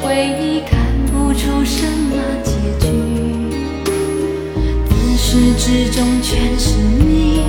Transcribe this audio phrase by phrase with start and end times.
[0.00, 2.86] 回忆，看不出什么结局。
[4.88, 7.40] 自始至终全是你，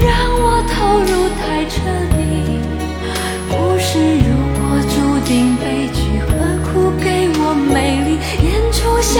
[0.00, 1.10] 让我投入
[1.40, 1.74] 太彻
[2.10, 2.14] 底。
[3.50, 4.60] 故事如果
[4.90, 4.94] 注
[5.26, 6.32] 定悲剧，何
[6.64, 7.06] 苦给
[7.38, 8.08] 我美丽
[8.44, 9.12] 演出相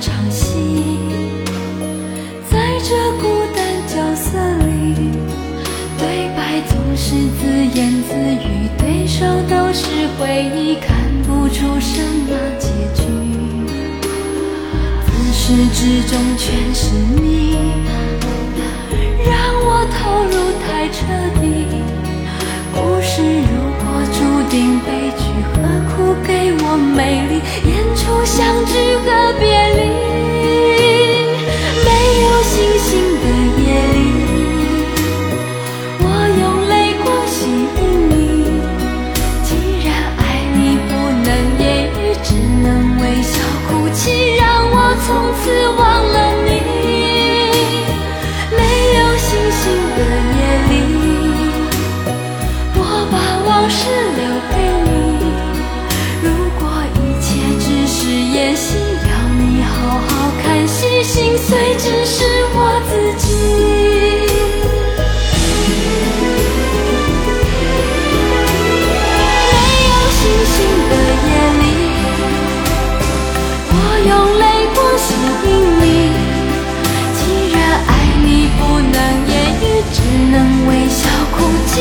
[0.00, 0.54] 场戏？
[2.50, 3.24] 在这孤
[3.54, 5.10] 单角色里，
[5.98, 7.46] 对白总是自
[7.78, 9.84] 言自语，对手都是
[10.18, 13.02] 回忆，看不出什么结局。
[15.06, 15.42] 自始
[15.74, 17.56] 至终全是你，
[19.24, 19.34] 让
[19.64, 20.34] 我投入
[20.66, 20.96] 太彻
[21.40, 21.44] 底。
[22.72, 24.18] 故事如果注
[24.50, 24.86] 定悲
[25.16, 25.56] 剧，何
[25.90, 25.94] 苦
[26.26, 26.30] 给
[26.62, 28.36] 我美丽演出相
[28.66, 28.72] 聚
[61.06, 62.58] 心碎只是我
[62.90, 63.24] 自己。
[69.52, 69.54] 没
[69.86, 70.18] 有星
[70.52, 70.54] 星
[70.90, 71.28] 的夜
[71.62, 71.64] 里，
[73.70, 73.74] 我
[74.08, 74.44] 用泪
[74.74, 75.06] 光吸
[75.46, 75.48] 引
[75.80, 75.84] 你。
[77.14, 77.18] 既
[77.52, 77.56] 然
[77.86, 77.88] 爱
[78.24, 78.28] 你
[78.58, 78.94] 不能
[79.28, 79.96] 言语，只
[80.32, 80.34] 能
[80.66, 80.98] 微笑
[81.30, 81.36] 哭
[81.68, 81.74] 泣，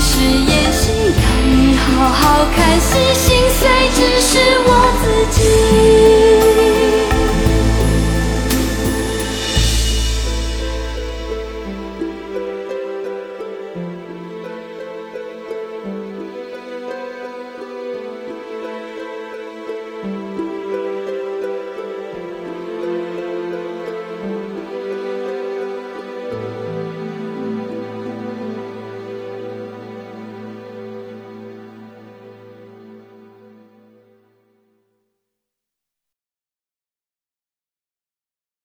[0.00, 4.09] 是演戏，要你好好看戏，心碎只。